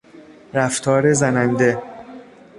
[0.53, 1.83] رفتار زننده